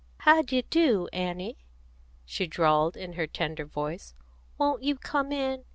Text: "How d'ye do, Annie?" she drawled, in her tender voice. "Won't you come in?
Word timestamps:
"How 0.21 0.41
d'ye 0.41 0.63
do, 0.67 1.07
Annie?" 1.13 1.59
she 2.25 2.47
drawled, 2.47 2.97
in 2.97 3.13
her 3.13 3.27
tender 3.27 3.65
voice. 3.67 4.15
"Won't 4.57 4.81
you 4.81 4.95
come 4.95 5.31
in? 5.31 5.63